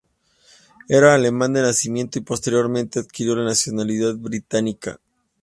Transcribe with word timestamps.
Era 0.89 1.13
alemán 1.13 1.53
de 1.53 1.61
nacimiento 1.61 2.17
y 2.17 2.23
posteriormente 2.23 2.97
adquirió 2.99 3.35
la 3.35 3.43
nacionalidad 3.45 4.15
británica. 4.15 4.99